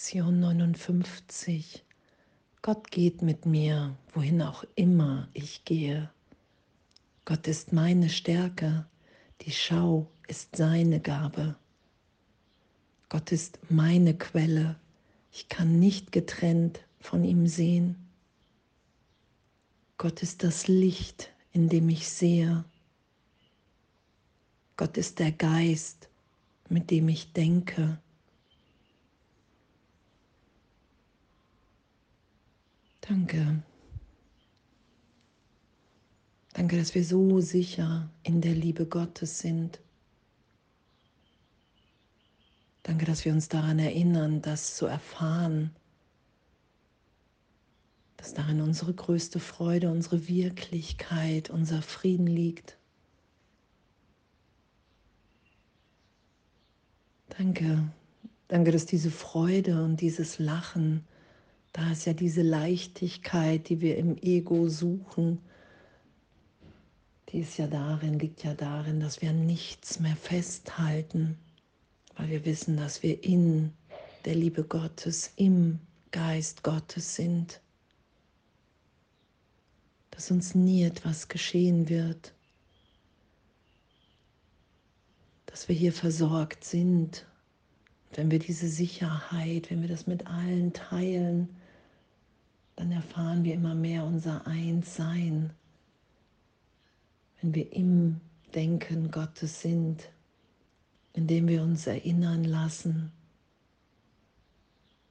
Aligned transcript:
Lektion 0.00 0.40
59. 0.40 1.84
Gott 2.62 2.90
geht 2.90 3.20
mit 3.20 3.44
mir, 3.44 3.94
wohin 4.14 4.40
auch 4.40 4.64
immer 4.74 5.28
ich 5.34 5.66
gehe. 5.66 6.08
Gott 7.26 7.46
ist 7.46 7.74
meine 7.74 8.08
Stärke, 8.08 8.86
die 9.42 9.50
Schau 9.50 10.10
ist 10.26 10.56
seine 10.56 11.00
Gabe. 11.00 11.54
Gott 13.10 13.30
ist 13.30 13.58
meine 13.68 14.16
Quelle, 14.16 14.76
ich 15.32 15.50
kann 15.50 15.78
nicht 15.78 16.12
getrennt 16.12 16.80
von 16.98 17.22
ihm 17.22 17.46
sehen. 17.46 17.96
Gott 19.98 20.22
ist 20.22 20.42
das 20.42 20.66
Licht, 20.66 21.30
in 21.52 21.68
dem 21.68 21.90
ich 21.90 22.08
sehe. 22.08 22.64
Gott 24.78 24.96
ist 24.96 25.18
der 25.18 25.32
Geist, 25.32 26.08
mit 26.70 26.90
dem 26.90 27.10
ich 27.10 27.34
denke. 27.34 27.98
Danke. 33.10 33.60
Danke, 36.52 36.78
dass 36.78 36.94
wir 36.94 37.04
so 37.04 37.40
sicher 37.40 38.08
in 38.22 38.40
der 38.40 38.54
Liebe 38.54 38.86
Gottes 38.86 39.40
sind. 39.40 39.80
Danke, 42.84 43.06
dass 43.06 43.24
wir 43.24 43.32
uns 43.32 43.48
daran 43.48 43.80
erinnern, 43.80 44.42
das 44.42 44.76
zu 44.76 44.86
erfahren, 44.86 45.74
dass 48.16 48.32
darin 48.32 48.60
unsere 48.60 48.94
größte 48.94 49.40
Freude, 49.40 49.90
unsere 49.90 50.28
Wirklichkeit, 50.28 51.50
unser 51.50 51.82
Frieden 51.82 52.28
liegt. 52.28 52.78
Danke, 57.30 57.90
danke, 58.46 58.70
dass 58.70 58.86
diese 58.86 59.10
Freude 59.10 59.82
und 59.82 60.00
dieses 60.00 60.38
Lachen 60.38 61.04
da 61.72 61.92
ist 61.92 62.04
ja 62.04 62.12
diese 62.12 62.42
Leichtigkeit, 62.42 63.68
die 63.68 63.80
wir 63.80 63.96
im 63.96 64.16
Ego 64.18 64.68
suchen. 64.68 65.38
Die 67.28 67.40
ist 67.40 67.58
ja 67.58 67.68
darin, 67.68 68.18
liegt 68.18 68.42
ja 68.42 68.54
darin, 68.54 68.98
dass 68.98 69.22
wir 69.22 69.32
nichts 69.32 70.00
mehr 70.00 70.16
festhalten, 70.16 71.38
weil 72.16 72.28
wir 72.28 72.44
wissen, 72.44 72.76
dass 72.76 73.04
wir 73.04 73.22
in 73.22 73.72
der 74.24 74.34
Liebe 74.34 74.64
Gottes, 74.64 75.32
im 75.36 75.78
Geist 76.10 76.64
Gottes 76.64 77.14
sind. 77.14 77.60
Dass 80.10 80.32
uns 80.32 80.56
nie 80.56 80.82
etwas 80.82 81.28
geschehen 81.28 81.88
wird. 81.88 82.34
Dass 85.46 85.68
wir 85.68 85.76
hier 85.76 85.92
versorgt 85.92 86.64
sind. 86.64 87.26
Wenn 88.14 88.32
wir 88.32 88.40
diese 88.40 88.68
Sicherheit, 88.68 89.70
wenn 89.70 89.82
wir 89.82 89.88
das 89.88 90.08
mit 90.08 90.26
allen 90.26 90.72
teilen, 90.72 91.48
dann 92.80 92.92
erfahren 92.92 93.44
wir 93.44 93.52
immer 93.52 93.74
mehr 93.74 94.04
unser 94.04 94.46
Einssein. 94.46 95.50
Wenn 97.42 97.54
wir 97.54 97.70
im 97.74 98.22
Denken 98.54 99.10
Gottes 99.10 99.60
sind, 99.60 100.08
indem 101.12 101.46
wir 101.46 101.62
uns 101.62 101.86
erinnern 101.86 102.42
lassen, 102.42 103.12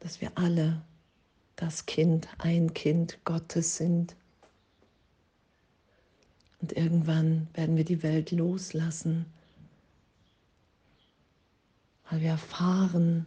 dass 0.00 0.22
wir 0.22 0.32
alle 0.36 0.80
das 1.56 1.84
Kind, 1.84 2.26
ein 2.38 2.72
Kind 2.72 3.18
Gottes 3.26 3.76
sind. 3.76 4.16
Und 6.62 6.72
irgendwann 6.72 7.48
werden 7.52 7.76
wir 7.76 7.84
die 7.84 8.02
Welt 8.02 8.30
loslassen, 8.30 9.26
weil 12.08 12.22
wir 12.22 12.30
erfahren, 12.30 13.26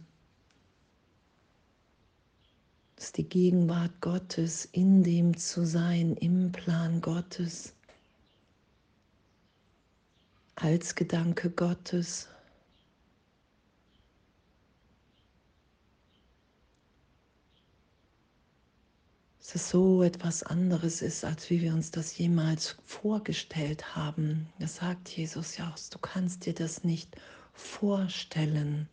ist 3.02 3.16
die 3.16 3.28
Gegenwart 3.28 4.00
Gottes, 4.00 4.64
in 4.64 5.02
dem 5.02 5.36
zu 5.36 5.66
sein, 5.66 6.14
im 6.16 6.52
Plan 6.52 7.00
Gottes, 7.00 7.74
als 10.54 10.94
Gedanke 10.94 11.50
Gottes. 11.50 12.28
dass 19.38 19.56
es 19.56 19.68
so 19.68 20.02
etwas 20.02 20.44
anderes 20.44 21.02
ist, 21.02 21.24
als 21.24 21.50
wie 21.50 21.60
wir 21.60 21.74
uns 21.74 21.90
das 21.90 22.16
jemals 22.16 22.76
vorgestellt 22.86 23.96
haben. 23.96 24.48
Das 24.58 24.76
sagt 24.76 25.10
Jesus 25.10 25.58
ja 25.58 25.68
auch, 25.68 25.78
du 25.90 25.98
kannst 25.98 26.46
dir 26.46 26.54
das 26.54 26.84
nicht 26.84 27.16
vorstellen. 27.52 28.88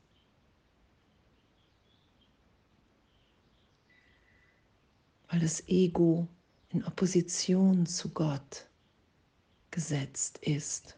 Weil 5.30 5.40
das 5.40 5.68
Ego 5.68 6.28
in 6.70 6.84
Opposition 6.84 7.86
zu 7.86 8.10
Gott 8.10 8.68
gesetzt 9.72 10.40
ist. 10.40 10.96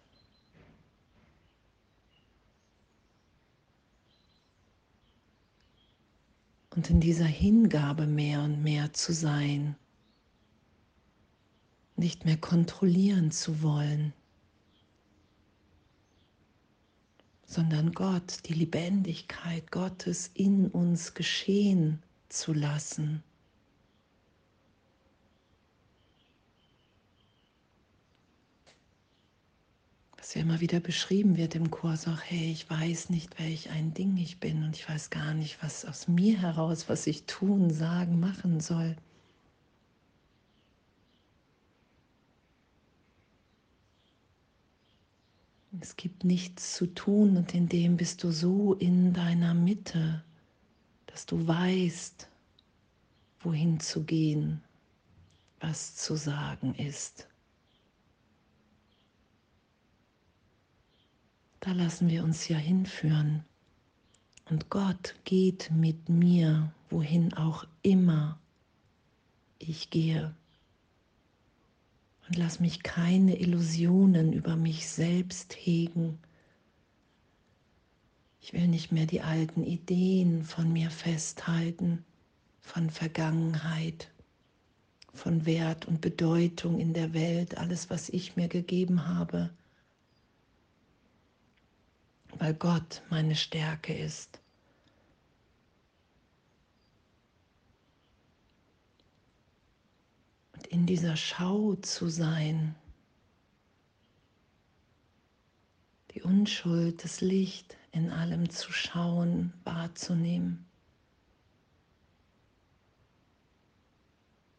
Und 6.74 6.90
in 6.90 7.02
dieser 7.02 7.26
Hingabe 7.26 8.08
mehr 8.08 8.42
und 8.42 8.64
mehr 8.64 8.94
zu 8.94 9.14
sein, 9.14 9.76
nicht 11.98 12.24
mehr 12.24 12.38
kontrollieren 12.38 13.32
zu 13.32 13.62
wollen, 13.62 14.14
sondern 17.46 17.92
Gott, 17.92 18.48
die 18.48 18.54
Lebendigkeit 18.54 19.70
Gottes 19.72 20.32
in 20.34 20.70
uns 20.70 21.14
geschehen 21.14 22.02
zu 22.30 22.54
lassen. 22.54 23.22
Ja 30.36 30.42
immer 30.42 30.60
wieder 30.62 30.80
beschrieben 30.80 31.38
wird 31.38 31.56
im 31.56 31.72
Kurs, 31.72 32.08
auch 32.08 32.22
hey, 32.22 32.52
ich 32.52 32.70
weiß 32.70 33.10
nicht, 33.10 33.40
welch 33.40 33.70
ein 33.70 33.94
Ding 33.94 34.18
ich 34.18 34.40
bin 34.40 34.64
und 34.64 34.76
ich 34.76 34.88
weiß 34.88 35.10
gar 35.10 35.34
nicht, 35.34 35.62
was 35.64 35.86
aus 35.86 36.08
mir 36.08 36.40
heraus, 36.40 36.90
was 36.90 37.08
ich 37.08 37.26
tun, 37.26 37.70
sagen, 37.72 38.20
machen 38.20 38.60
soll. 38.60 38.96
Es 45.80 45.96
gibt 45.96 46.24
nichts 46.24 46.76
zu 46.76 46.86
tun 46.88 47.38
und 47.38 47.56
in 47.56 47.68
dem 47.68 47.98
bist 47.98 48.24
du 48.24 48.32
so 48.32 48.74
in 48.76 49.14
deiner 49.14 49.54
Mitte, 49.54 50.24
dass 51.08 51.26
du 51.26 51.48
weißt, 51.48 52.28
wohin 53.40 53.80
zu 53.80 54.04
gehen, 54.04 54.62
was 55.60 55.96
zu 55.96 56.16
sagen 56.16 56.76
ist. 56.76 57.31
Da 61.62 61.74
lassen 61.74 62.10
wir 62.10 62.24
uns 62.24 62.48
ja 62.48 62.58
hinführen. 62.58 63.46
Und 64.50 64.72
Gott 64.72 65.14
geht 65.26 65.70
mit 65.70 66.10
mir, 66.10 66.74
wohin 66.90 67.36
auch 67.36 67.66
immer 67.84 68.40
ich 69.60 69.92
gehe. 69.92 70.34
Und 72.28 72.38
lass 72.38 72.60
mich 72.60 72.82
keine 72.82 73.40
Illusionen 73.40 74.34
über 74.34 74.56
mich 74.56 74.90
selbst 74.90 75.54
hegen. 75.54 76.18
Ich 78.42 78.54
will 78.54 78.68
nicht 78.68 78.92
mehr 78.92 79.06
die 79.06 79.22
alten 79.22 79.64
Ideen 79.64 80.44
von 80.44 80.74
mir 80.74 80.90
festhalten, 80.90 82.04
von 82.60 82.90
Vergangenheit, 82.90 84.10
von 85.14 85.46
Wert 85.46 85.86
und 85.86 86.02
Bedeutung 86.02 86.80
in 86.80 86.96
der 86.96 87.14
Welt, 87.14 87.60
alles, 87.60 87.92
was 87.92 88.10
ich 88.10 88.36
mir 88.36 88.48
gegeben 88.48 89.08
habe 89.08 89.52
weil 92.38 92.54
Gott 92.54 93.02
meine 93.10 93.36
Stärke 93.36 93.94
ist. 93.94 94.40
Und 100.54 100.68
in 100.68 100.86
dieser 100.86 101.16
Schau 101.16 101.76
zu 101.76 102.10
sein, 102.10 102.76
die 106.14 106.22
Unschuld, 106.22 107.04
das 107.04 107.22
Licht 107.22 107.78
in 107.92 108.12
allem 108.12 108.50
zu 108.50 108.72
schauen, 108.72 109.54
wahrzunehmen. 109.64 110.66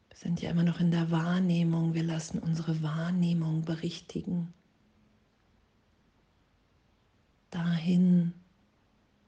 Wir 0.08 0.16
sind 0.16 0.40
ja 0.40 0.50
immer 0.50 0.64
noch 0.64 0.80
in 0.80 0.90
der 0.90 1.10
Wahrnehmung, 1.10 1.94
wir 1.94 2.04
lassen 2.04 2.38
unsere 2.38 2.82
Wahrnehmung 2.82 3.64
berichtigen 3.64 4.54
dahin, 7.62 8.32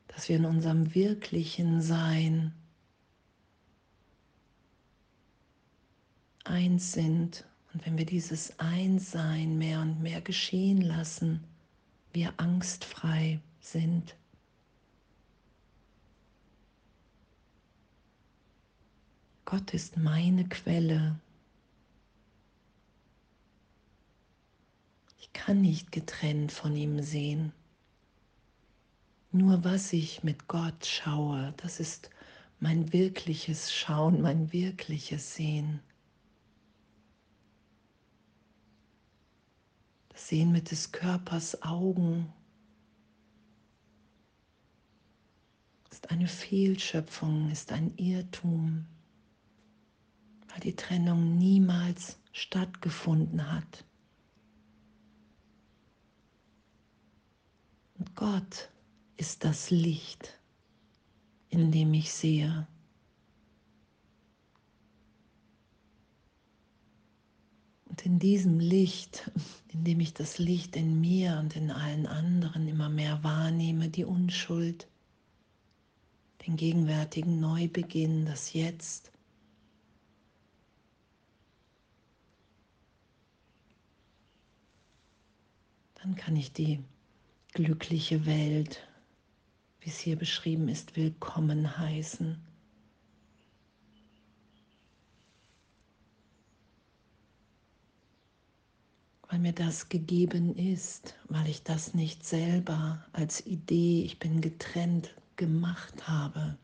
dass 0.09 0.29
wir 0.29 0.37
in 0.37 0.45
unserem 0.45 0.95
wirklichen 0.95 1.81
Sein 1.81 2.53
eins 6.45 6.93
sind. 6.93 7.45
Und 7.73 7.85
wenn 7.87 7.99
wir 7.99 8.07
dieses 8.07 8.59
Einssein 8.59 9.59
mehr 9.59 9.81
und 9.81 10.01
mehr 10.01 10.21
geschehen 10.21 10.81
lassen, 10.81 11.45
wir 12.13 12.33
angstfrei 12.37 13.41
sind. 13.61 14.17
Gott 19.45 19.75
ist 19.75 19.97
meine 19.97 20.49
Quelle. 20.49 21.19
Ich 25.19 25.33
kann 25.33 25.61
nicht 25.61 25.93
getrennt 25.93 26.53
von 26.53 26.77
ihm 26.77 27.03
sehen. 27.03 27.53
Nur 29.35 29.65
was 29.65 29.93
ich 29.93 30.23
mit 30.23 30.47
Gott 30.47 30.87
schaue, 30.87 31.55
das 31.57 31.81
ist 31.81 32.09
mein 32.61 32.93
wirkliches 32.93 33.75
Schauen, 33.75 34.21
mein 34.23 34.53
wirkliches 34.53 35.35
Sehen. 35.35 35.81
Das 40.11 40.29
Sehen 40.29 40.53
mit 40.53 40.71
des 40.71 40.93
Körpers 40.93 41.61
Augen 41.63 42.33
ist 45.91 46.13
eine 46.13 46.29
Fehlschöpfung, 46.29 47.51
ist 47.51 47.73
ein 47.73 47.93
Irrtum, 47.97 48.87
weil 50.47 50.61
die 50.61 50.77
Trennung 50.77 51.39
niemals 51.39 52.21
stattgefunden 52.31 53.51
hat. 53.51 53.85
Und 57.99 58.15
Gott 58.15 58.71
ist 59.17 59.45
das 59.45 59.71
Licht, 59.71 60.39
in 61.49 61.71
dem 61.71 61.95
ich 61.95 62.13
sehe. 62.13 62.67
Und 67.87 68.05
in 68.05 68.19
diesem 68.19 68.59
Licht, 68.59 69.31
in 69.73 69.85
dem 69.85 70.01
ich 70.01 70.15
das 70.15 70.39
Licht 70.39 70.75
in 70.75 71.01
mir 71.01 71.39
und 71.39 71.55
in 71.55 71.71
allen 71.71 72.07
anderen 72.07 72.67
immer 72.67 72.89
mehr 72.89 73.23
wahrnehme, 73.23 73.89
die 73.89 74.05
Unschuld, 74.05 74.89
den 76.47 76.57
gegenwärtigen 76.57 77.39
Neubeginn, 77.39 78.27
das 78.27 78.53
Jetzt, 78.53 79.13
dann 85.95 86.17
kann 86.17 86.37
ich 86.37 86.53
die 86.53 86.83
glückliche 87.53 88.27
Welt 88.27 88.87
wie 89.85 89.91
es 89.91 89.99
hier 89.99 90.17
beschrieben 90.17 90.69
ist, 90.69 90.97
willkommen 90.97 91.77
heißen. 91.77 92.43
Weil 99.29 99.39
mir 99.41 99.53
das 99.53 99.91
gegeben 99.91 100.57
ist, 100.57 101.17
weil 101.29 101.49
ich 101.49 101.65
das 101.65 101.93
nicht 101.93 102.25
selber 102.25 103.05
als 103.13 103.45
Idee, 103.45 104.05
ich 104.05 104.19
bin 104.19 104.41
getrennt, 104.41 105.15
gemacht 105.37 106.09
habe. 106.09 106.57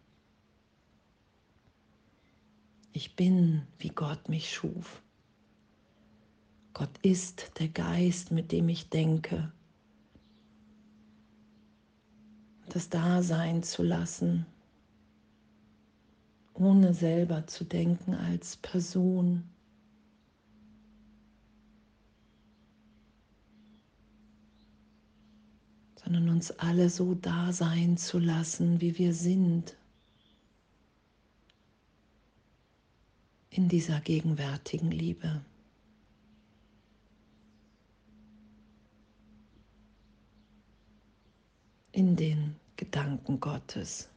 Ich 2.95 3.17
bin, 3.17 3.67
wie 3.79 3.91
Gott 3.91 4.31
mich 4.31 4.51
schuf. 4.51 5.03
Gott 6.73 6.97
ist 7.03 7.59
der 7.59 7.69
Geist, 7.69 8.31
mit 8.31 8.51
dem 8.51 8.71
ich 8.71 8.89
denke. 8.89 9.53
Das 12.75 12.89
Dasein 12.89 13.63
zu 13.63 13.83
lassen, 13.83 14.47
ohne 16.55 16.95
selber 16.95 17.47
zu 17.47 17.65
denken 17.65 18.15
als 18.15 18.57
Person. 18.57 19.45
sondern 26.03 26.31
uns 26.31 26.51
alle 26.51 26.91
so 26.91 27.15
da 27.15 27.53
sein 27.53 27.97
zu 27.97 28.19
lassen, 28.19 28.81
wie 28.81 28.99
wir 28.99 29.15
sind, 29.15 29.77
in 33.51 33.69
dieser 33.69 34.01
gegenwärtigen 34.01 34.91
Liebe. 34.91 35.45
in 41.93 42.17
den 42.17 42.60
Gedanken 42.81 43.41
Gottes. 43.41 44.09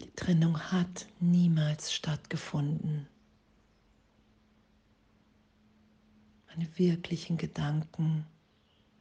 Die 0.00 0.10
Trennung 0.16 0.58
hat 0.58 1.06
niemals 1.20 1.92
stattgefunden. 1.92 3.06
Meine 6.48 6.66
wirklichen 6.76 7.36
Gedanken 7.36 8.26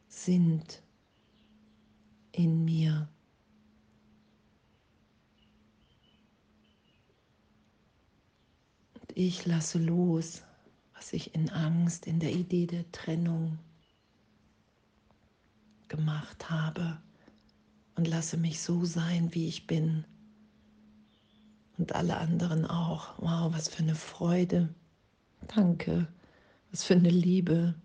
sind 0.07 0.83
in 2.31 2.63
mir. 2.63 3.09
Und 8.93 9.17
ich 9.17 9.47
lasse 9.47 9.79
los, 9.79 10.43
was 10.93 11.11
ich 11.11 11.33
in 11.33 11.49
Angst, 11.49 12.05
in 12.05 12.19
der 12.19 12.31
Idee 12.31 12.67
der 12.67 12.89
Trennung 12.91 13.57
gemacht 15.91 16.49
habe 16.49 16.97
und 17.95 18.07
lasse 18.07 18.37
mich 18.37 18.61
so 18.61 18.85
sein, 18.85 19.33
wie 19.33 19.47
ich 19.47 19.67
bin. 19.67 20.05
Und 21.77 21.93
alle 21.93 22.17
anderen 22.17 22.65
auch. 22.65 23.17
Wow, 23.17 23.53
was 23.53 23.67
für 23.67 23.83
eine 23.83 23.95
Freude. 23.95 24.73
Danke. 25.53 26.07
Was 26.71 26.85
für 26.85 26.93
eine 26.93 27.09
Liebe. 27.09 27.75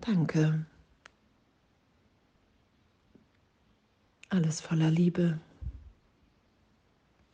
Danke. 0.00 0.66
Alles 4.28 4.60
voller 4.60 4.90
Liebe. 4.90 5.40